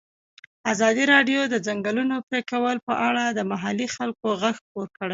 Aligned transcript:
ازادي 0.71 1.03
راډیو 1.13 1.41
د 1.47 1.49
د 1.53 1.55
ځنګلونو 1.67 2.15
پرېکول 2.27 2.75
په 2.87 2.93
اړه 3.07 3.23
د 3.27 3.39
محلي 3.51 3.87
خلکو 3.95 4.27
غږ 4.41 4.55
خپور 4.65 4.87
کړی. 4.97 5.09